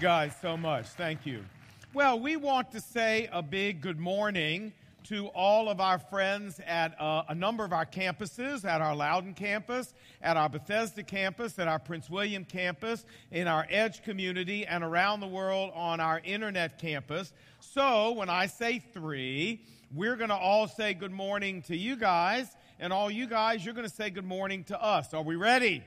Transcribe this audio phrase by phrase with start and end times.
[0.00, 0.86] guys so much.
[0.86, 1.44] Thank you.
[1.92, 4.72] Well, we want to say a big good morning
[5.08, 9.34] to all of our friends at uh, a number of our campuses, at our Loudoun
[9.34, 9.92] campus,
[10.22, 15.18] at our Bethesda campus, at our Prince William campus, in our Edge community, and around
[15.18, 17.32] the world on our internet campus.
[17.58, 19.62] So when I say three,
[19.92, 22.46] we're going to all say good morning to you guys,
[22.78, 25.12] and all you guys, you're going to say good morning to us.
[25.12, 25.82] Are we ready?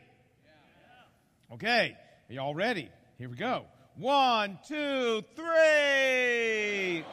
[1.53, 1.95] Okay.
[2.29, 2.89] Are y'all ready?
[3.17, 3.67] Here we go.
[4.01, 7.05] One, two, three.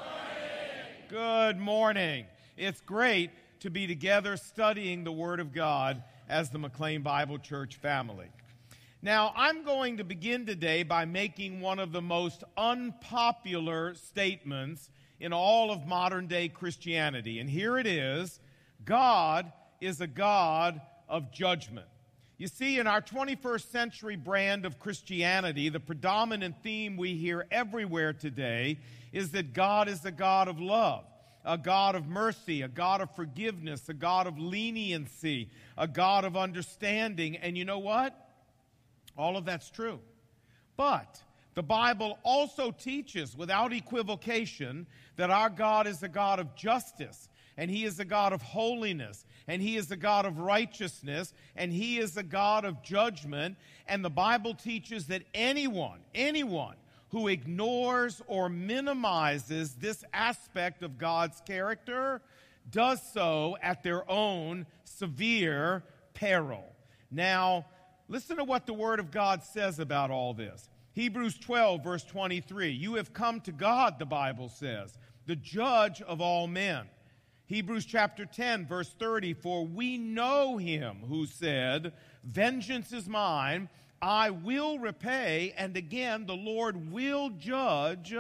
[1.11, 2.25] Good morning.
[2.57, 7.77] It's great to be together studying the Word of God as the McLean Bible Church
[7.77, 8.29] family.
[9.03, 14.89] Now, I'm going to begin today by making one of the most unpopular statements
[15.21, 17.39] in all of modern day Christianity.
[17.39, 18.41] And here it is
[18.87, 21.89] God is a God of judgment.
[22.39, 28.13] You see, in our 21st century brand of Christianity, the predominant theme we hear everywhere
[28.13, 28.79] today
[29.13, 31.05] is that God is a God of love,
[31.45, 36.37] a God of mercy, a God of forgiveness, a God of leniency, a God of
[36.37, 37.37] understanding.
[37.39, 38.15] And you know what?
[39.17, 39.99] All of that's true.
[40.77, 41.21] But
[41.55, 44.87] the Bible also teaches without equivocation
[45.17, 49.27] that our God is a God of justice and He is a God of holiness,
[49.49, 53.57] and He is the God of righteousness, and He is the God of judgment.
[53.89, 56.77] And the Bible teaches that anyone, anyone
[57.09, 62.21] who ignores or minimizes this aspect of God's character
[62.71, 65.83] does so at their own severe
[66.13, 66.65] peril.
[67.11, 67.65] Now,
[68.09, 70.69] listen to what the Word of God says about all this.
[70.93, 72.71] Hebrews 12, verse 23.
[72.71, 76.87] You have come to God, the Bible says, the judge of all men
[77.49, 83.71] Hebrews chapter 10, verse 30 For we know him who said, Vengeance is mine,
[84.03, 88.15] I will repay, and again the Lord will judge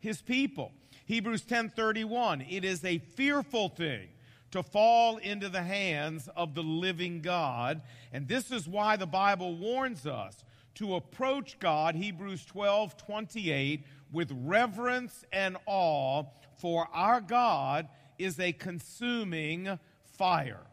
[0.00, 0.70] his people.
[1.06, 4.08] Hebrews 10:31 It is a fearful thing
[4.50, 7.80] to fall into the hands of the living God,
[8.12, 10.44] and this is why the Bible warns us
[10.74, 16.24] to approach God, Hebrews 12:28, with reverence and awe,
[16.56, 19.78] for our God is a consuming
[20.16, 20.66] fire.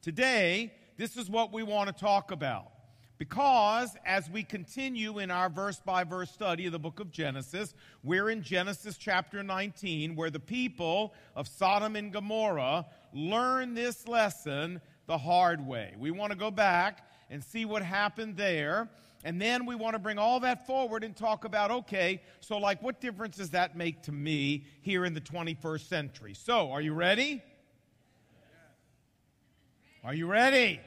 [0.00, 2.72] Today, this is what we want to talk about.
[3.18, 7.72] Because as we continue in our verse by verse study of the book of Genesis,
[8.02, 14.80] we're in Genesis chapter 19, where the people of Sodom and Gomorrah learn this lesson
[15.06, 15.94] the hard way.
[15.96, 18.88] We want to go back and see what happened there.
[19.24, 22.82] And then we want to bring all that forward and talk about okay, so like
[22.82, 26.34] what difference does that make to me here in the 21st century?
[26.34, 27.42] So, are you ready?
[30.04, 30.80] Are you ready?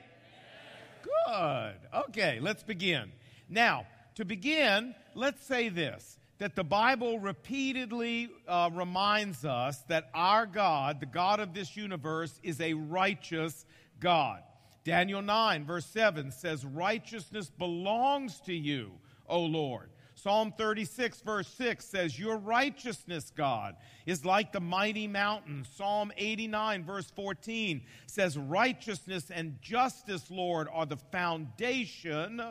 [1.01, 1.75] Good.
[1.94, 3.12] Okay, let's begin.
[3.47, 10.46] Now, to begin, let's say this that the Bible repeatedly uh, reminds us that our
[10.46, 13.66] God, the God of this universe, is a righteous
[14.02, 14.44] God.
[14.85, 18.91] Daniel 9, verse 7 says, Righteousness belongs to you,
[19.28, 19.90] O Lord.
[20.13, 23.75] Psalm 36, verse 6 says, Your righteousness, God,
[24.06, 25.66] is like the mighty mountain.
[25.75, 32.41] Psalm 89, verse 14 says, Righteousness and justice, Lord, are the foundation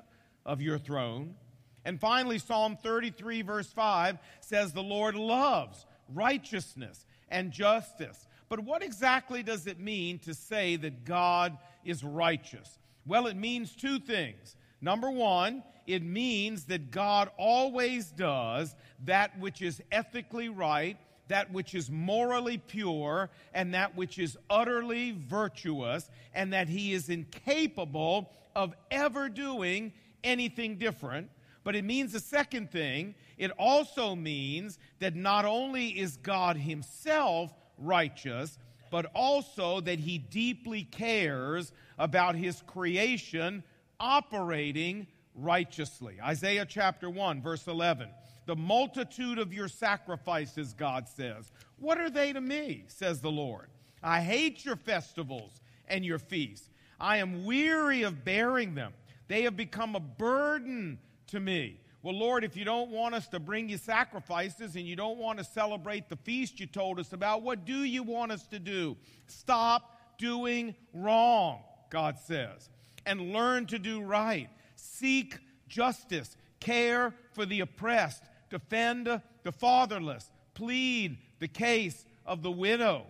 [0.44, 1.36] of your throne.
[1.84, 8.26] And finally, Psalm 33, verse 5 says, The Lord loves righteousness and justice.
[8.48, 12.78] But what exactly does it mean to say that God is righteous?
[13.06, 14.56] Well, it means two things.
[14.80, 18.74] Number one, it means that God always does
[19.04, 20.96] that which is ethically right,
[21.28, 27.08] that which is morally pure, and that which is utterly virtuous, and that He is
[27.08, 31.30] incapable of ever doing anything different.
[31.64, 37.52] But it means the second thing, it also means that not only is God Himself
[37.78, 38.58] righteous,
[38.94, 43.64] but also that he deeply cares about his creation
[43.98, 46.16] operating righteously.
[46.22, 48.08] Isaiah chapter 1, verse 11.
[48.46, 51.50] The multitude of your sacrifices, God says.
[51.80, 53.66] What are they to me, says the Lord?
[54.00, 56.70] I hate your festivals and your feasts.
[57.00, 58.92] I am weary of bearing them.
[59.26, 61.00] They have become a burden
[61.32, 61.80] to me.
[62.04, 65.38] Well, Lord, if you don't want us to bring you sacrifices and you don't want
[65.38, 68.98] to celebrate the feast you told us about, what do you want us to do?
[69.26, 72.68] Stop doing wrong, God says,
[73.06, 74.50] and learn to do right.
[74.76, 79.06] Seek justice, care for the oppressed, defend
[79.42, 83.06] the fatherless, plead the case of the widow.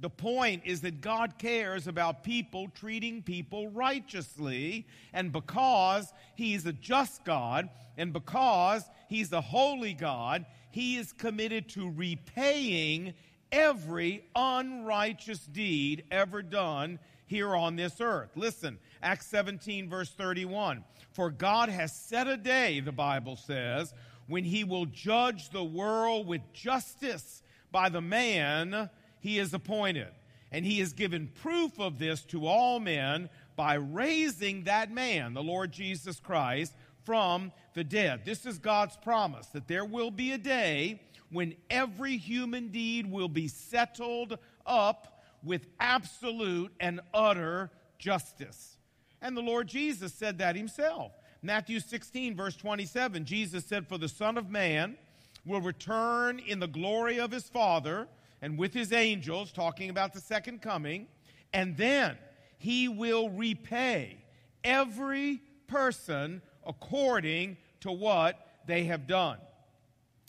[0.00, 6.72] The point is that God cares about people treating people righteously, and because He's a
[6.72, 13.14] just God, and because He's a holy God, He is committed to repaying
[13.50, 18.30] every unrighteous deed ever done here on this earth.
[18.36, 20.84] Listen, Acts 17, verse 31.
[21.12, 23.94] For God has set a day, the Bible says,
[24.26, 27.42] when He will judge the world with justice
[27.72, 28.90] by the man
[29.26, 30.08] he is appointed.
[30.52, 35.42] And he has given proof of this to all men by raising that man, the
[35.42, 36.72] Lord Jesus Christ,
[37.04, 38.24] from the dead.
[38.24, 43.28] This is God's promise that there will be a day when every human deed will
[43.28, 48.76] be settled up with absolute and utter justice.
[49.20, 51.10] And the Lord Jesus said that himself.
[51.42, 54.96] Matthew 16, verse 27, Jesus said, For the Son of Man
[55.44, 58.06] will return in the glory of his Father
[58.42, 61.06] and with his angels, talking about the second coming,
[61.52, 62.16] and then
[62.58, 64.18] he will repay
[64.64, 69.38] every person according to what they have done.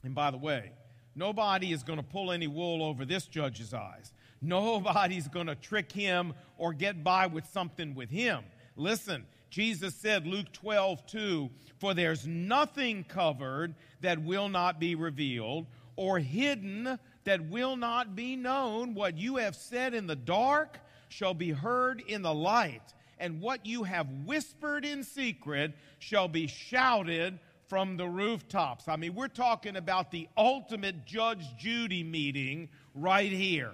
[0.04, 0.72] And by the way,
[1.16, 4.14] nobody is going to pull any wool over this judge's eyes.
[4.42, 8.44] Nobody's going to trick him or get by with something with him.
[8.76, 11.50] Listen, Jesus said, Luke 12, 2,
[11.80, 15.66] For there's nothing covered that will not be revealed,
[15.96, 18.94] or hidden that will not be known.
[18.94, 20.80] What you have said in the dark
[21.10, 26.48] shall be heard in the light, and what you have whispered in secret shall be
[26.48, 27.38] shouted
[27.68, 28.88] from the rooftops.
[28.88, 33.74] I mean, we're talking about the ultimate Judge Judy meeting right here.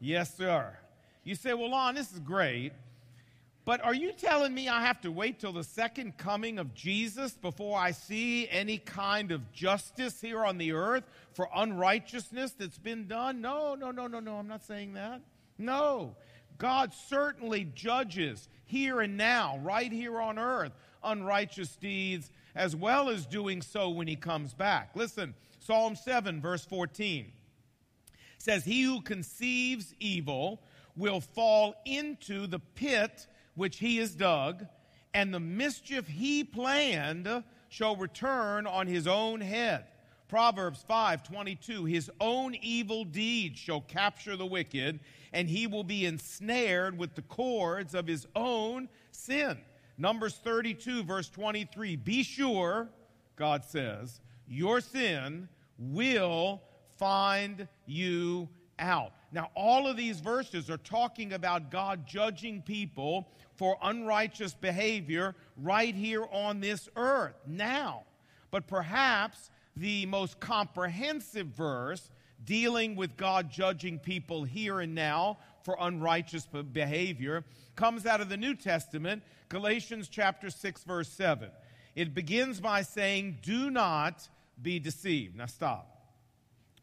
[0.00, 0.76] Yes, sir.
[1.22, 2.72] You say, well, Lon, this is great.
[3.64, 7.32] But are you telling me I have to wait till the second coming of Jesus
[7.34, 13.06] before I see any kind of justice here on the earth for unrighteousness that's been
[13.06, 13.40] done?
[13.40, 14.34] No, no, no, no, no.
[14.36, 15.20] I'm not saying that.
[15.58, 16.16] No.
[16.58, 20.72] God certainly judges here and now, right here on earth,
[21.04, 24.90] unrighteous deeds, as well as doing so when he comes back.
[24.96, 27.30] Listen, Psalm 7, verse 14
[28.38, 30.62] says, He who conceives evil
[30.96, 34.66] will fall into the pit which he has dug,
[35.14, 39.84] and the mischief he planned shall return on his own head.
[40.28, 45.00] Proverbs 5:22 His own evil deeds shall capture the wicked
[45.32, 49.58] and he will be ensnared with the cords of his own sin.
[49.98, 52.88] Numbers 32 verse 23 Be sure
[53.36, 56.62] God says your sin will
[56.96, 58.48] find you
[58.82, 59.12] out.
[59.32, 65.94] Now, all of these verses are talking about God judging people for unrighteous behavior right
[65.94, 68.02] here on this earth now.
[68.50, 72.10] But perhaps the most comprehensive verse
[72.44, 77.44] dealing with God judging people here and now for unrighteous behavior
[77.76, 81.50] comes out of the New Testament, Galatians chapter 6 verse 7.
[81.94, 84.28] It begins by saying, "Do not
[84.60, 85.88] be deceived." Now stop.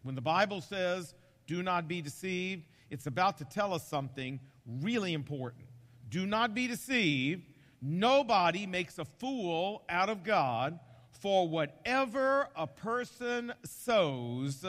[0.03, 1.13] When the Bible says
[1.49, 2.63] do not be deceived.
[2.91, 4.39] It's about to tell us something
[4.83, 5.65] really important.
[6.07, 7.41] Do not be deceived.
[7.81, 10.79] Nobody makes a fool out of God,
[11.09, 14.63] for whatever a person sows,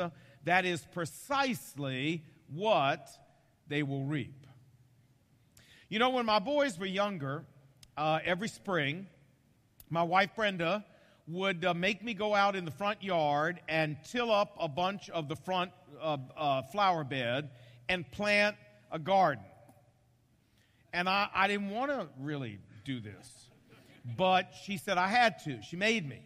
[0.44, 3.10] that is precisely what
[3.68, 4.46] they will reap.
[5.90, 7.44] You know, when my boys were younger,
[7.98, 9.06] uh, every spring,
[9.90, 10.86] my wife Brenda
[11.30, 15.08] would uh, make me go out in the front yard and till up a bunch
[15.10, 15.70] of the front
[16.00, 17.50] uh, uh, flower bed
[17.88, 18.56] and plant
[18.90, 19.44] a garden.
[20.92, 23.48] And I, I didn't want to really do this.
[24.16, 25.62] But she said I had to.
[25.62, 26.22] She made me.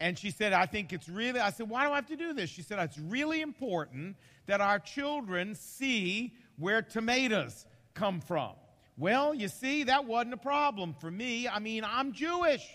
[0.00, 2.32] And she said, I think it's really, I said, why do I have to do
[2.32, 2.48] this?
[2.48, 4.16] She said, it's really important
[4.46, 8.52] that our children see where tomatoes come from.
[8.96, 11.46] Well, you see, that wasn't a problem for me.
[11.46, 12.66] I mean, I'm Jewish.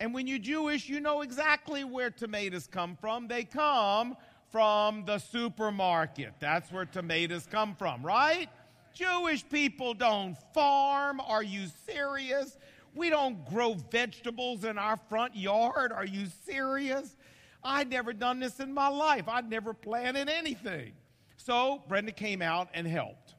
[0.00, 3.28] And when you're Jewish, you know exactly where tomatoes come from.
[3.28, 4.16] They come
[4.50, 6.34] from the supermarket.
[6.40, 8.48] That's where tomatoes come from, right?
[8.92, 11.20] Jewish people don't farm.
[11.20, 12.56] Are you serious?
[12.94, 15.90] We don't grow vegetables in our front yard.
[15.90, 17.16] Are you serious?
[17.62, 19.28] I'd never done this in my life.
[19.28, 20.92] I'd never planted anything.
[21.36, 23.34] So Brenda came out and helped.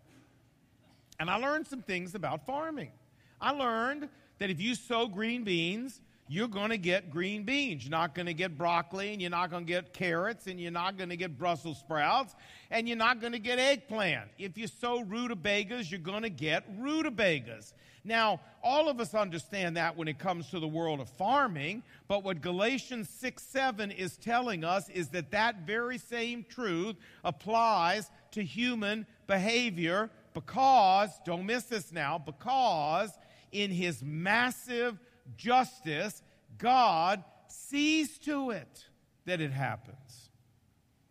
[1.19, 2.91] And I learned some things about farming.
[3.39, 4.09] I learned
[4.39, 7.83] that if you sow green beans, you're going to get green beans.
[7.83, 10.71] You're not going to get broccoli, and you're not going to get carrots, and you're
[10.71, 12.35] not going to get Brussels sprouts,
[12.71, 14.29] and you're not going to get eggplant.
[14.39, 17.73] If you sow rutabagas, you're going to get rutabagas.
[18.03, 22.23] Now, all of us understand that when it comes to the world of farming, but
[22.23, 28.43] what Galatians 6 7 is telling us is that that very same truth applies to
[28.43, 33.11] human behavior because, don't miss this now, because
[33.51, 34.99] in his massive
[35.37, 36.21] justice,
[36.57, 38.85] God sees to it
[39.25, 40.29] that it happens.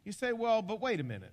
[0.04, 1.32] You say, well, but wait a minute.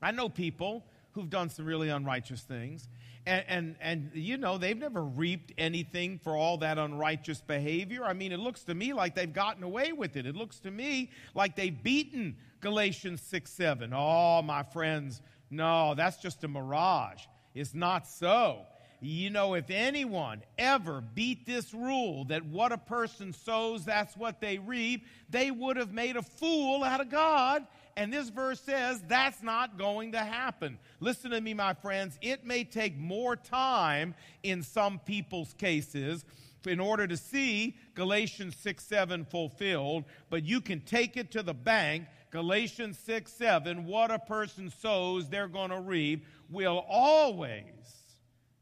[0.00, 2.88] I know people who've done some really unrighteous things,
[3.24, 8.04] and, and, and you know, they've never reaped anything for all that unrighteous behavior.
[8.04, 10.26] I mean, it looks to me like they've gotten away with it.
[10.26, 13.92] It looks to me like they've beaten Galatians 6 7.
[13.94, 17.22] Oh, my friends, no, that's just a mirage.
[17.54, 18.66] It's not so.
[19.04, 24.40] You know, if anyone ever beat this rule that what a person sows, that's what
[24.40, 27.66] they reap, they would have made a fool out of God.
[27.96, 30.78] And this verse says that's not going to happen.
[31.00, 32.16] Listen to me, my friends.
[32.22, 36.24] It may take more time in some people's cases
[36.64, 41.54] in order to see Galatians 6 7 fulfilled, but you can take it to the
[41.54, 42.06] bank.
[42.30, 48.01] Galatians 6 7, what a person sows, they're going to reap, will always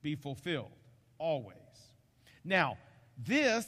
[0.02, 0.72] be fulfilled.
[1.18, 1.56] Always.
[2.44, 2.78] Now,
[3.18, 3.66] this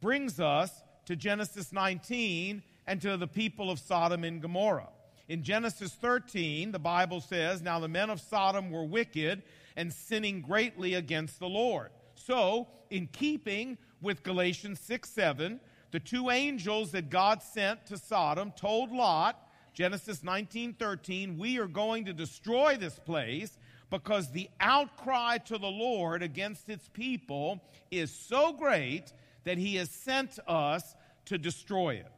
[0.00, 0.70] brings us
[1.06, 4.88] to Genesis 19 and to the people of Sodom and Gomorrah.
[5.28, 9.42] In Genesis 13, the Bible says, Now the men of Sodom were wicked
[9.76, 11.90] and sinning greatly against the Lord.
[12.14, 18.52] So, in keeping with Galatians 6 7, the two angels that God sent to Sodom
[18.52, 23.58] told Lot, Genesis 19 13, we are going to destroy this place
[23.94, 29.12] because the outcry to the Lord against its people is so great
[29.44, 30.96] that he has sent us
[31.26, 32.10] to destroy it.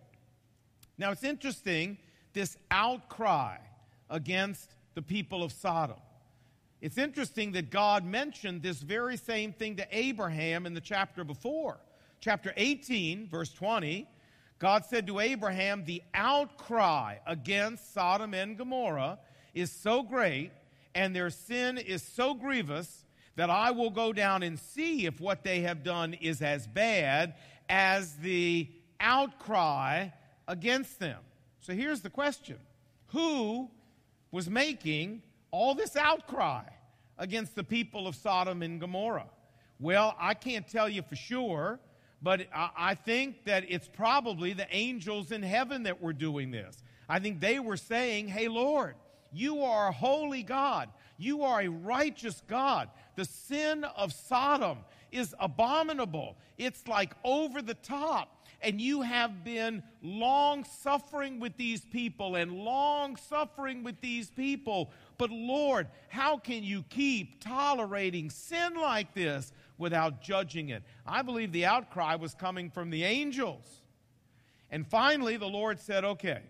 [0.97, 1.99] Now, it's interesting
[2.33, 3.59] this outcry
[4.09, 5.99] against the people of Sodom.
[6.81, 11.77] It's interesting that God mentioned this very same thing to Abraham in the chapter before.
[12.21, 14.09] Chapter 18, verse 20,
[14.59, 19.19] God said to Abraham, The outcry against Sodom and Gomorrah
[19.53, 20.53] is so great
[20.97, 23.05] and their sin is so grievous
[23.37, 27.35] that I will go down and see if what they have done is as bad
[27.69, 28.67] as the
[28.99, 30.09] outcry
[30.49, 31.21] against them.
[31.61, 32.57] So here's the question
[33.09, 33.71] Who
[34.31, 36.65] was making all this outcry
[37.19, 39.29] against the people of Sodom and Gomorrah?
[39.79, 41.79] Well, I can't tell you for sure,
[42.23, 46.83] but I think that it's probably the angels in heaven that were doing this.
[47.07, 48.95] I think they were saying, Hey, Lord,
[49.37, 50.89] you are a holy God.
[51.19, 52.89] You are a righteous God.
[53.17, 54.79] The sin of Sodom
[55.11, 56.37] is abominable.
[56.59, 58.33] It's like over the top.
[58.63, 64.91] And you have been long suffering with these people and long suffering with these people.
[65.19, 70.83] But Lord, how can you keep tolerating sin like this without judging it?
[71.07, 73.83] I believe the outcry was coming from the angels.
[74.71, 76.41] And finally, the Lord said, okay,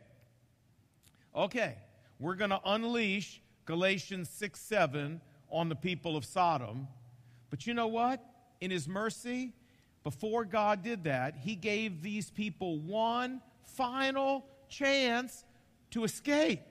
[1.34, 1.76] okay,
[2.18, 5.20] we're going to unleash Galatians 6 7
[5.50, 6.88] on the people of Sodom.
[7.50, 8.24] But you know what?
[8.60, 9.52] In his mercy,
[10.02, 15.44] before God did that, he gave these people one final chance
[15.90, 16.62] to escape,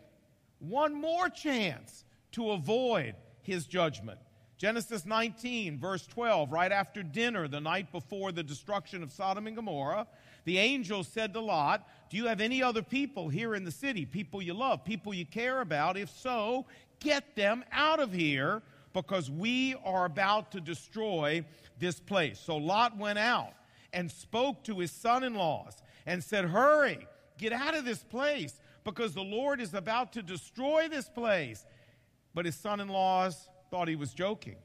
[0.59, 4.19] one more chance to avoid his judgment.
[4.57, 9.55] Genesis 19, verse 12, right after dinner the night before the destruction of Sodom and
[9.55, 10.07] Gomorrah,
[10.45, 14.05] the angel said to Lot, Do you have any other people here in the city,
[14.05, 15.97] people you love, people you care about?
[15.97, 16.65] If so,
[16.99, 18.61] get them out of here
[18.93, 21.43] because we are about to destroy
[21.79, 22.39] this place.
[22.39, 23.53] So Lot went out
[23.91, 27.05] and spoke to his son in laws and said, Hurry,
[27.37, 31.65] get out of this place because the Lord is about to destroy this place.
[32.33, 34.55] But his son in laws thought he was joking.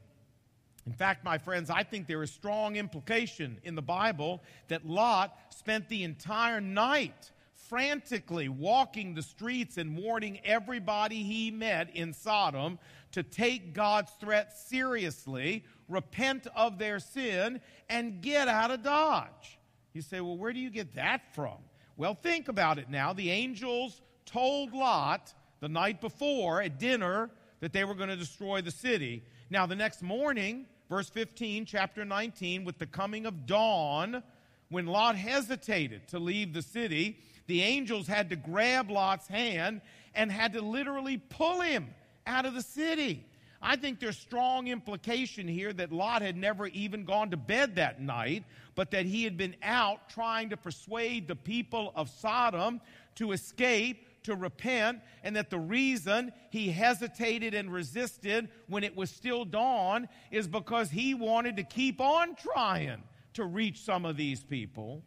[0.85, 5.37] In fact, my friends, I think there is strong implication in the Bible that Lot
[5.49, 7.31] spent the entire night
[7.67, 12.79] frantically walking the streets and warning everybody he met in Sodom
[13.11, 19.59] to take God's threat seriously, repent of their sin, and get out of Dodge.
[19.91, 21.57] You say, well, where do you get that from?
[21.97, 23.11] Well, think about it now.
[23.11, 27.29] The angels told Lot the night before at dinner
[27.61, 29.23] that they were going to destroy the city.
[29.49, 34.21] Now, the next morning, verse 15, chapter 19, with the coming of dawn,
[34.69, 39.81] when Lot hesitated to leave the city, the angels had to grab Lot's hand
[40.13, 41.87] and had to literally pull him
[42.27, 43.25] out of the city.
[43.61, 48.01] I think there's strong implication here that Lot had never even gone to bed that
[48.01, 52.81] night, but that he had been out trying to persuade the people of Sodom
[53.15, 59.09] to escape, to repent, and that the reason he hesitated and resisted when it was
[59.09, 64.43] still dawn is because he wanted to keep on trying to reach some of these
[64.43, 65.03] people.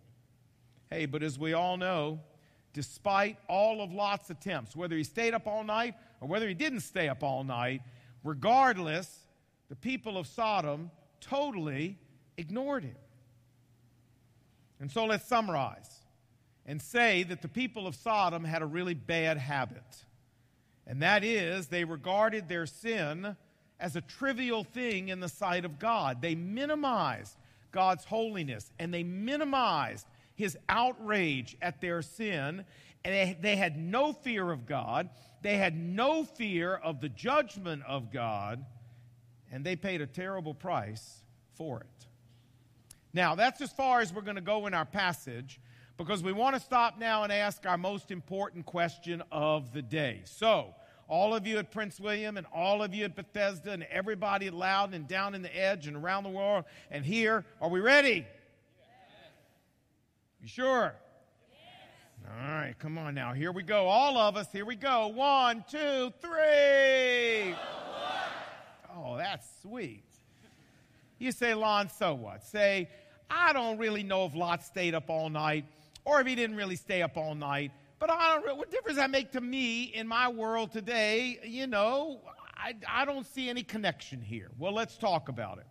[0.90, 2.20] Hey, but as we all know,
[2.72, 6.80] despite all of Lot's attempts, whether he stayed up all night or whether he didn't
[6.80, 7.82] stay up all night,
[8.24, 9.20] Regardless,
[9.68, 10.90] the people of Sodom
[11.20, 11.98] totally
[12.38, 12.96] ignored him.
[14.80, 15.93] And so let's summarize
[16.66, 19.82] and say that the people of Sodom had a really bad habit.
[20.86, 23.36] And that is, they regarded their sin
[23.80, 26.22] as a trivial thing in the sight of God.
[26.22, 27.36] They minimized
[27.72, 32.64] God's holiness and they minimized his outrage at their sin.
[33.04, 35.10] And they, they had no fear of God,
[35.42, 38.64] they had no fear of the judgment of God,
[39.52, 42.06] and they paid a terrible price for it.
[43.12, 45.60] Now, that's as far as we're going to go in our passage
[45.96, 50.22] because we want to stop now and ask our most important question of the day.
[50.24, 50.74] So,
[51.08, 54.54] all of you at Prince William and all of you at Bethesda and everybody at
[54.54, 58.26] Loudoun and down in the edge and around the world and here, are we ready?
[58.26, 58.26] Yes.
[60.40, 60.94] You sure?
[61.52, 62.40] Yes.
[62.42, 63.34] All right, come on now.
[63.34, 63.86] Here we go.
[63.86, 65.08] All of us, here we go.
[65.08, 67.54] One, two, three.
[68.96, 70.04] Oh, that's sweet.
[71.18, 72.44] You say, Lon, so what?
[72.44, 72.88] Say,
[73.30, 75.64] I don't really know if Lot stayed up all night
[76.04, 77.72] or if he didn't really stay up all night.
[77.98, 81.38] But I don't, what difference that make to me in my world today?
[81.44, 82.20] You know,
[82.56, 84.50] I, I don't see any connection here.
[84.58, 85.66] Well, let's talk about it.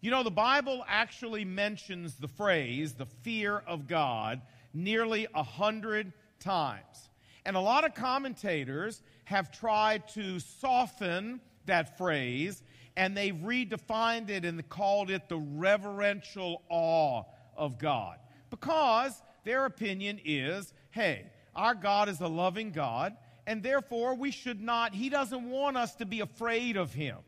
[0.00, 4.40] You know, the Bible actually mentions the phrase, the fear of God,
[4.72, 7.08] nearly a hundred times.
[7.44, 12.62] And a lot of commentators have tried to soften that phrase
[12.96, 17.22] and they've redefined it and called it the reverential awe
[17.56, 18.18] of God.
[18.50, 23.16] Because their opinion is hey, our God is a loving God,
[23.46, 27.18] and therefore we should not, He doesn't want us to be afraid of Him.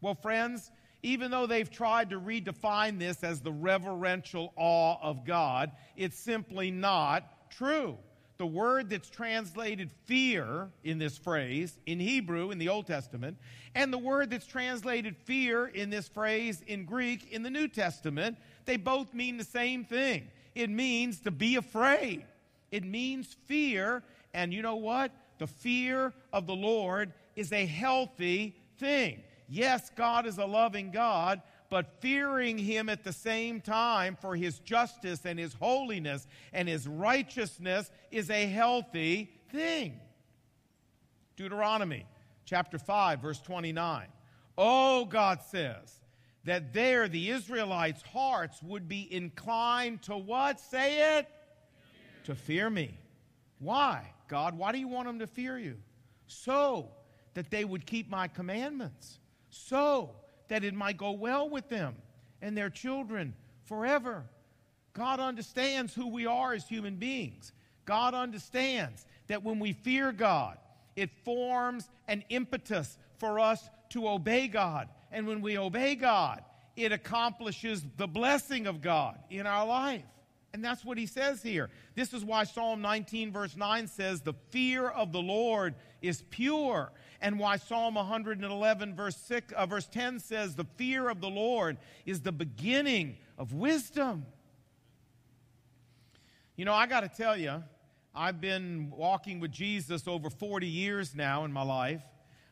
[0.00, 0.70] Well, friends,
[1.02, 6.70] even though they've tried to redefine this as the reverential awe of God, it's simply
[6.70, 7.98] not true.
[8.36, 13.38] The word that's translated fear in this phrase in Hebrew in the Old Testament,
[13.74, 18.38] and the word that's translated fear in this phrase in Greek in the New Testament,
[18.64, 20.28] they both mean the same thing.
[20.54, 22.24] It means to be afraid.
[22.70, 24.02] It means fear.
[24.32, 25.12] And you know what?
[25.38, 29.22] The fear of the Lord is a healthy thing.
[29.48, 34.58] Yes, God is a loving God, but fearing Him at the same time for His
[34.60, 40.00] justice and His holiness and His righteousness is a healthy thing.
[41.36, 42.06] Deuteronomy
[42.44, 44.06] chapter 5, verse 29.
[44.56, 46.00] Oh, God says,
[46.44, 50.60] that there the Israelites' hearts would be inclined to what?
[50.60, 51.26] Say it?
[51.26, 52.24] Fear.
[52.24, 52.98] To fear me.
[53.58, 54.12] Why?
[54.28, 55.76] God, why do you want them to fear you?
[56.26, 56.88] So
[57.34, 59.18] that they would keep my commandments,
[59.50, 60.10] so
[60.48, 61.96] that it might go well with them
[62.40, 64.24] and their children forever.
[64.92, 67.52] God understands who we are as human beings.
[67.84, 70.58] God understands that when we fear God,
[70.94, 76.42] it forms an impetus for us to obey God and when we obey God,
[76.76, 80.04] it accomplishes the blessing of God in our life.
[80.52, 81.70] And that's what he says here.
[81.94, 86.92] This is why Psalm 19, verse 9 says, The fear of the Lord is pure.
[87.20, 91.78] And why Psalm 111, verse, 6, uh, verse 10 says, The fear of the Lord
[92.06, 94.26] is the beginning of wisdom.
[96.56, 97.62] You know, I got to tell you,
[98.14, 102.02] I've been walking with Jesus over 40 years now in my life.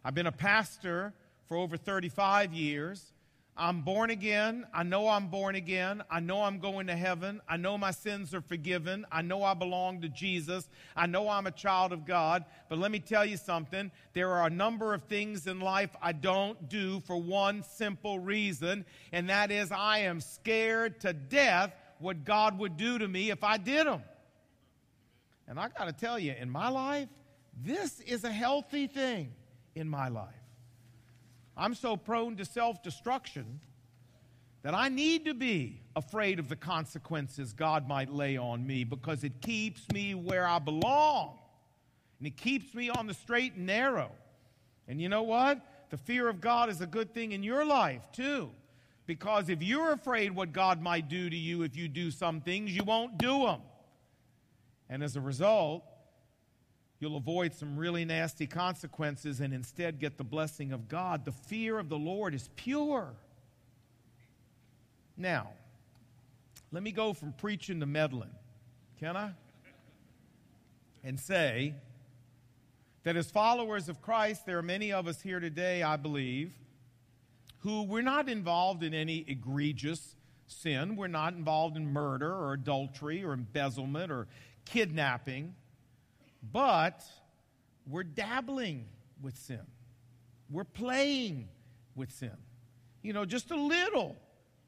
[0.04, 1.14] I've been a pastor
[1.52, 3.12] for over 35 years.
[3.58, 4.64] I'm born again.
[4.72, 6.02] I know I'm born again.
[6.10, 7.42] I know I'm going to heaven.
[7.46, 9.04] I know my sins are forgiven.
[9.12, 10.66] I know I belong to Jesus.
[10.96, 12.46] I know I'm a child of God.
[12.70, 13.90] But let me tell you something.
[14.14, 18.86] There are a number of things in life I don't do for one simple reason,
[19.12, 23.44] and that is I am scared to death what God would do to me if
[23.44, 24.02] I did them.
[25.46, 27.10] And I got to tell you, in my life,
[27.62, 29.34] this is a healthy thing
[29.74, 30.41] in my life.
[31.56, 33.60] I'm so prone to self destruction
[34.62, 39.24] that I need to be afraid of the consequences God might lay on me because
[39.24, 41.38] it keeps me where I belong.
[42.18, 44.12] And it keeps me on the straight and narrow.
[44.86, 45.60] And you know what?
[45.90, 48.50] The fear of God is a good thing in your life, too.
[49.06, 52.74] Because if you're afraid what God might do to you if you do some things,
[52.74, 53.60] you won't do them.
[54.88, 55.84] And as a result,
[57.02, 61.24] you'll avoid some really nasty consequences and instead get the blessing of God.
[61.24, 63.08] The fear of the Lord is pure.
[65.16, 65.48] Now,
[66.70, 68.30] let me go from preaching to meddling.
[69.00, 69.32] Can I?
[71.02, 71.74] And say
[73.02, 76.52] that as followers of Christ, there are many of us here today, I believe,
[77.62, 80.14] who we're not involved in any egregious
[80.46, 80.94] sin.
[80.94, 84.28] We're not involved in murder or adultery or embezzlement or
[84.64, 85.56] kidnapping
[86.42, 87.02] but
[87.86, 88.86] we're dabbling
[89.20, 89.60] with sin.
[90.50, 91.48] we're playing
[91.94, 92.36] with sin.
[93.02, 94.16] You know, just a little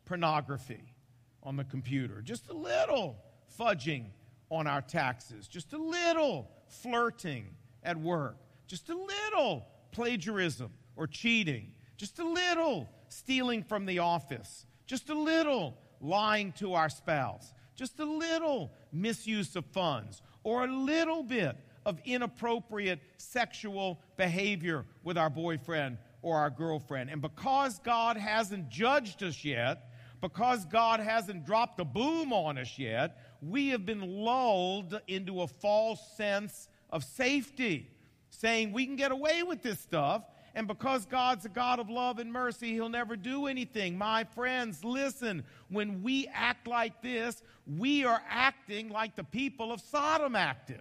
[0.05, 0.95] pornography
[1.43, 3.17] on the computer, just a little
[3.59, 4.07] fudging
[4.51, 7.47] on our taxes, just a little flirting
[7.83, 14.67] at work, just a little plagiarism or cheating, just a little stealing from the office,
[14.87, 20.69] just a little lying to our spouse, just a little misuse of funds, or a
[20.69, 27.11] little bit of inappropriate sexual behavior with our boyfriend or our girlfriend.
[27.11, 32.79] And because God hasn't judged us yet, because God hasn't dropped a boom on us
[32.79, 37.91] yet, we have been lulled into a false sense of safety,
[38.31, 40.23] saying we can get away with this stuff.
[40.55, 43.99] And because God's a God of love and mercy, He'll never do anything.
[43.99, 49.81] My friends, listen, when we act like this, we are acting like the people of
[49.81, 50.81] Sodom acted.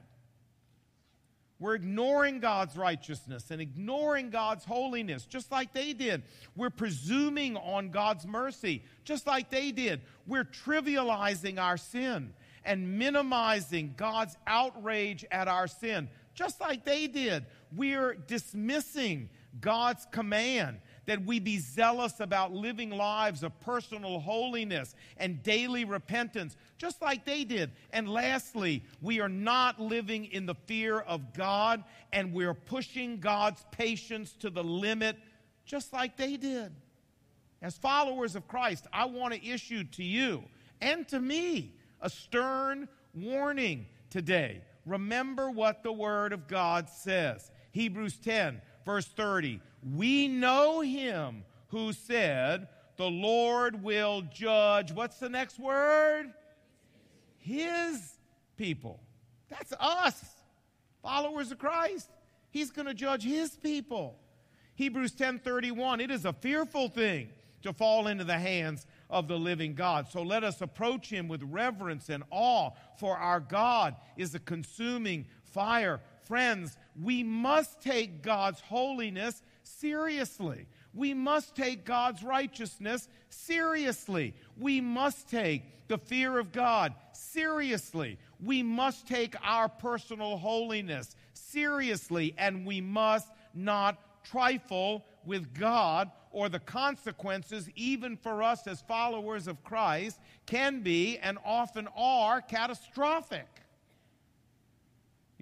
[1.59, 6.23] We're ignoring God's righteousness and ignoring God's holiness, just like they did.
[6.57, 10.01] We're presuming on God's mercy, just like they did.
[10.27, 12.33] We're trivializing our sin
[12.65, 17.45] and minimizing God's outrage at our sin, just like they did.
[17.73, 19.29] We're dismissing
[19.61, 26.55] God's command that we be zealous about living lives of personal holiness and daily repentance,
[26.77, 27.71] just like they did.
[27.91, 33.65] And lastly, we are not living in the fear of God and we're pushing God's
[33.71, 35.17] patience to the limit,
[35.65, 36.71] just like they did.
[37.61, 40.43] As followers of Christ, I want to issue to you
[40.81, 44.61] and to me a stern warning today.
[44.85, 47.51] Remember what the Word of God says.
[47.71, 49.59] Hebrews 10, verse 30
[49.95, 52.67] we know him who said,
[52.97, 54.91] The Lord will judge.
[54.91, 56.31] What's the next word?
[57.39, 58.13] His
[58.55, 59.01] people.
[59.49, 60.23] That's us,
[61.01, 62.09] followers of Christ.
[62.49, 64.17] He's going to judge his people.
[64.75, 67.29] Hebrews 10:31 It is a fearful thing
[67.63, 70.07] to fall into the hands of the living God.
[70.09, 75.25] So let us approach him with reverence and awe, for our God is a consuming
[75.43, 76.01] fire.
[76.25, 80.67] Friends, we must take God's holiness seriously.
[80.93, 84.35] We must take God's righteousness seriously.
[84.57, 88.17] We must take the fear of God seriously.
[88.43, 96.49] We must take our personal holiness seriously, and we must not trifle with God or
[96.49, 103.62] the consequences, even for us as followers of Christ, can be and often are catastrophic.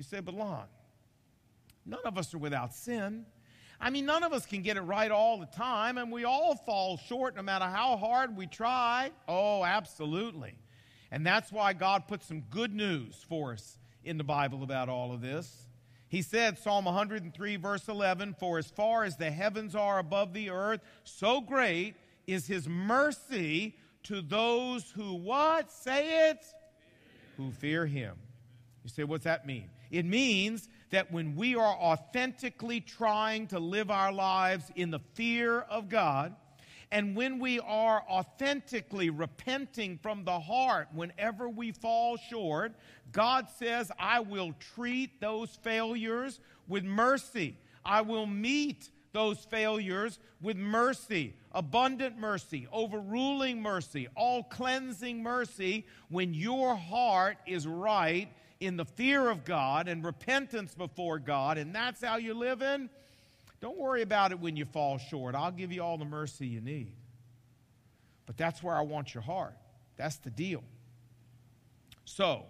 [0.02, 0.66] You say, but Lon,
[1.86, 3.24] none of us are without sin.
[3.80, 6.56] I mean, none of us can get it right all the time, and we all
[6.56, 9.12] fall short no matter how hard we try.
[9.28, 10.56] Oh, absolutely.
[11.12, 15.14] And that's why God put some good news for us in the Bible about all
[15.14, 15.68] of this.
[16.08, 20.50] He said, Psalm 103, verse 11, For as far as the heavens are above the
[20.50, 21.94] earth, so great
[22.26, 25.72] is his mercy to those who what?
[25.72, 26.44] Say it?
[27.38, 28.16] Who fear him.
[28.84, 29.70] You say, what's that mean?
[29.92, 35.60] It means that when we are authentically trying to live our lives in the fear
[35.62, 36.36] of God,
[36.92, 42.74] and when we are authentically repenting from the heart whenever we fall short,
[43.12, 47.56] God says, I will treat those failures with mercy.
[47.86, 56.34] I will meet those failures with mercy, abundant mercy, overruling mercy, all cleansing mercy when
[56.34, 58.30] your heart is right
[58.62, 62.90] in the fear of God and repentance before God, and that's how you live in,
[63.60, 65.36] don't worry about it when you fall short.
[65.36, 66.94] I'll give you all the mercy you need.
[68.26, 69.56] But that's where I want your heart.
[69.98, 70.64] That's the deal.
[72.06, 72.46] So,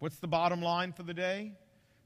[0.00, 1.52] what's the bottom line for the day?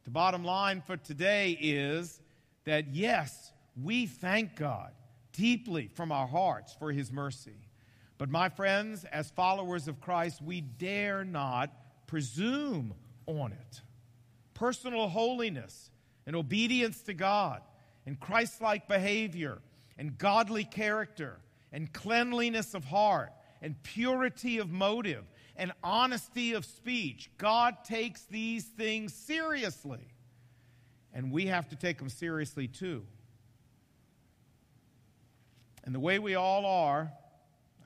[0.04, 2.20] The bottom line for today is
[2.64, 4.92] that yes, we thank God
[5.32, 7.56] deeply from our hearts for his mercy.
[8.18, 11.70] But, my friends, as followers of Christ, we dare not
[12.06, 12.94] presume
[13.26, 13.80] on it.
[14.54, 15.90] Personal holiness
[16.26, 17.62] and obedience to God
[18.06, 19.58] and Christ like behavior
[19.98, 21.40] and godly character
[21.72, 25.24] and cleanliness of heart and purity of motive
[25.56, 27.30] and honesty of speech.
[27.38, 30.08] God takes these things seriously.
[31.12, 33.04] And we have to take them seriously too.
[35.84, 37.12] And the way we all are,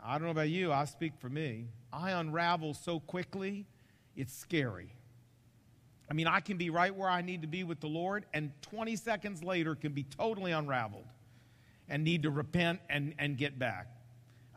[0.03, 3.67] I don't know about you, I speak for me, I unravel so quickly,
[4.17, 4.95] it's scary.
[6.11, 8.51] I mean, I can be right where I need to be with the Lord, and
[8.63, 11.07] 20 seconds later can be totally unraveled
[11.89, 13.87] and need to repent and, and get back.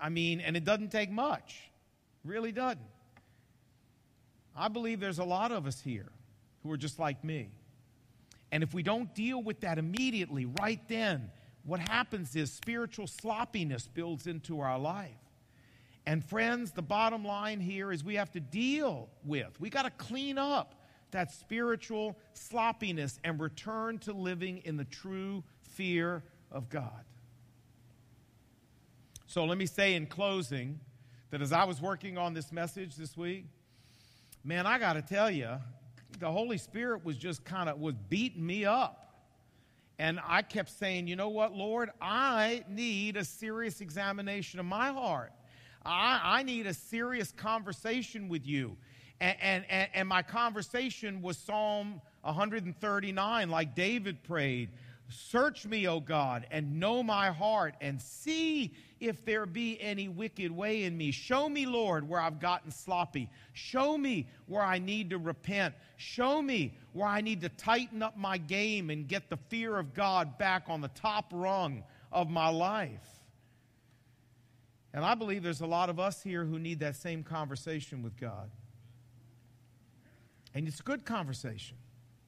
[0.02, 1.70] I mean, and it doesn't take much.
[2.26, 2.80] really doesn't.
[4.56, 6.12] I believe there's a lot of us here
[6.63, 7.50] who are just like me.
[8.52, 11.32] And if we don't deal with that immediately, right then,
[11.66, 15.12] what happens is spiritual sloppiness builds into our life.
[16.06, 19.92] And friends, the bottom line here is we have to deal with, we got to
[19.92, 20.76] clean up
[21.13, 27.06] that spiritual sloppiness and return to living in the true fear of God.
[29.26, 30.80] So let me say in closing
[31.32, 33.45] that as I was working on this message this week,
[34.43, 35.49] man, I got to tell you,
[36.19, 38.99] the Holy Spirit was just kind of was beating me up.
[39.97, 44.91] And I kept saying, you know what, Lord, I need a serious examination of my
[44.91, 45.32] heart.
[45.86, 48.78] I, I need a serious conversation with you.
[49.19, 54.69] And, and, and, my conversation was Psalm 139, like David prayed.
[55.10, 60.52] Search me, O God, and know my heart, and see if there be any wicked
[60.52, 61.12] way in me.
[61.12, 63.30] Show me, Lord, where I've gotten sloppy.
[63.54, 65.76] Show me where I need to repent.
[65.97, 69.93] Show me where I need to tighten up my game and get the fear of
[69.93, 73.08] God back on the top rung of my life.
[74.93, 78.15] And I believe there's a lot of us here who need that same conversation with
[78.15, 78.49] God.
[80.54, 81.78] And it's a good conversation.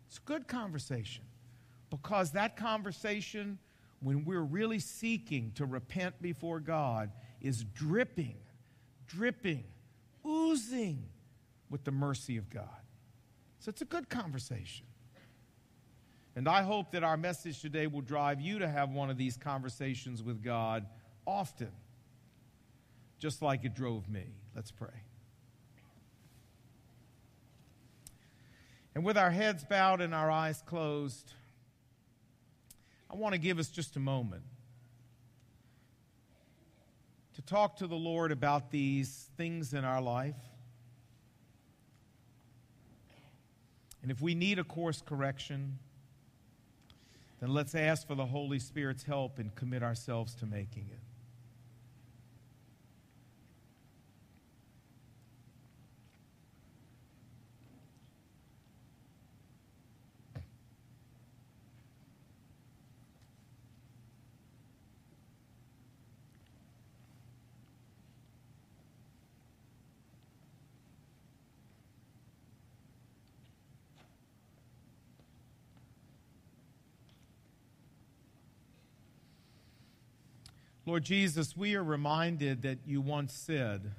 [0.08, 1.24] It's a good conversation
[1.90, 3.60] because that conversation,
[4.02, 7.12] when we're really seeking to repent before God,
[7.42, 8.38] is dripping,
[9.08, 9.64] dripping,
[10.26, 11.04] oozing
[11.70, 12.82] with the mercy of God.
[13.60, 14.86] So it's a good conversation.
[16.36, 19.38] And I hope that our message today will drive you to have one of these
[19.38, 20.86] conversations with God
[21.26, 21.72] often,
[23.20, 24.26] just like it drove me.
[24.54, 25.05] Let's pray.
[28.96, 31.34] And with our heads bowed and our eyes closed,
[33.12, 34.44] I want to give us just a moment
[37.36, 40.36] to talk to the Lord about these things in our life.
[44.02, 45.78] And if we need a course correction,
[47.42, 51.05] then let's ask for the Holy Spirit's help and commit ourselves to making it.
[80.96, 83.92] Lord Jesus, we are reminded that you once said,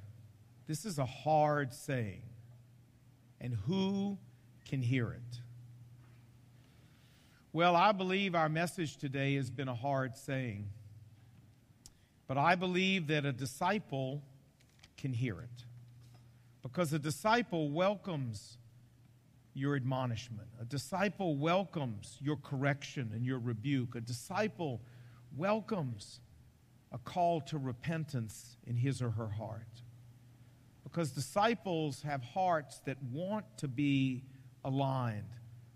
[0.67, 2.23] This is a hard saying,
[3.39, 4.17] and who
[4.67, 5.41] can hear it?
[7.53, 10.71] Well, I believe our message today has been a hard saying,
[12.27, 14.23] but I believe that a disciple
[14.97, 15.65] can hear it.
[16.63, 18.57] Because a disciple welcomes
[19.53, 24.81] your admonishment, a disciple welcomes your correction and your rebuke, a disciple
[25.37, 26.21] welcomes
[26.93, 29.83] a call to repentance in his or her heart.
[30.85, 34.25] Because disciples have hearts that want to be
[34.65, 35.35] aligned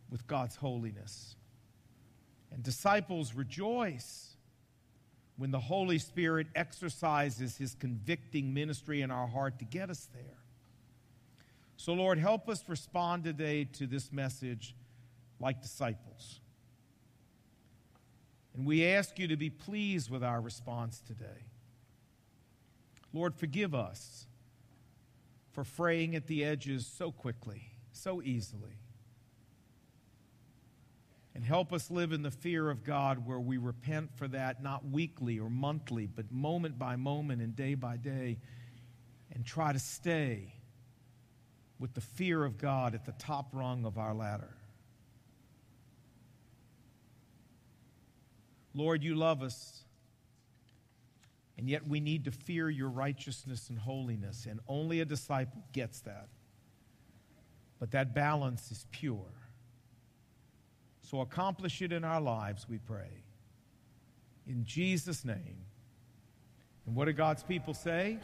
[0.09, 1.37] with God's holiness.
[2.53, 4.37] And disciples rejoice
[5.37, 10.37] when the Holy Spirit exercises his convicting ministry in our heart to get us there.
[11.77, 14.75] So, Lord, help us respond today to this message
[15.39, 16.40] like disciples.
[18.61, 21.47] And we ask you to be pleased with our response today.
[23.11, 24.27] Lord, forgive us
[25.53, 28.77] for fraying at the edges so quickly, so easily.
[31.35, 34.85] And help us live in the fear of God where we repent for that not
[34.85, 38.41] weekly or monthly, but moment by moment and day by day,
[39.33, 40.53] and try to stay
[41.79, 44.55] with the fear of God at the top rung of our ladder.
[48.75, 49.85] Lord, you love us.
[51.59, 54.47] And yet we need to fear your righteousness and holiness.
[54.49, 56.29] And only a disciple gets that.
[57.79, 59.33] But that balance is pure.
[61.03, 63.25] So accomplish it in our lives, we pray.
[64.47, 65.65] In Jesus' name.
[66.87, 68.19] And what do God's people say?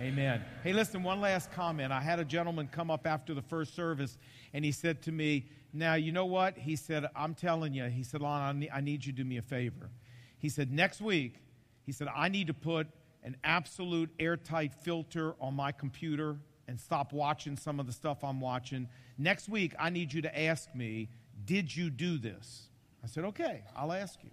[0.00, 0.42] Amen.
[0.64, 1.92] Hey, listen, one last comment.
[1.92, 4.18] I had a gentleman come up after the first service,
[4.52, 6.56] and he said to me, Now, you know what?
[6.56, 9.42] He said, I'm telling you, he said, Lon, I need you to do me a
[9.42, 9.90] favor.
[10.38, 11.42] He said, Next week,
[11.82, 12.86] he said, I need to put
[13.24, 16.36] an absolute airtight filter on my computer
[16.68, 18.88] and stop watching some of the stuff I'm watching.
[19.18, 21.08] Next week, I need you to ask me,
[21.44, 22.68] Did you do this?
[23.02, 24.30] I said, Okay, I'll ask you.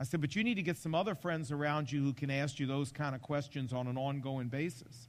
[0.00, 2.58] I said, but you need to get some other friends around you who can ask
[2.58, 5.06] you those kind of questions on an ongoing basis.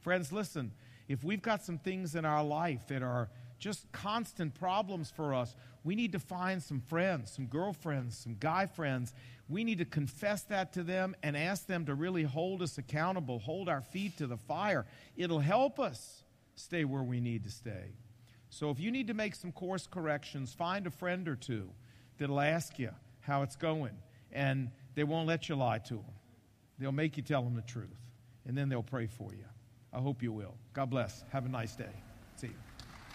[0.00, 0.72] Friends, listen,
[1.08, 3.28] if we've got some things in our life that are
[3.64, 5.56] just constant problems for us.
[5.84, 9.14] We need to find some friends, some girlfriends, some guy friends.
[9.48, 13.38] We need to confess that to them and ask them to really hold us accountable,
[13.38, 14.84] hold our feet to the fire.
[15.16, 16.24] It'll help us
[16.56, 17.94] stay where we need to stay.
[18.50, 21.70] So if you need to make some course corrections, find a friend or two
[22.18, 23.96] that'll ask you how it's going,
[24.30, 26.14] and they won't let you lie to them.
[26.78, 28.10] They'll make you tell them the truth,
[28.46, 29.46] and then they'll pray for you.
[29.90, 30.54] I hope you will.
[30.74, 31.24] God bless.
[31.32, 31.94] Have a nice day.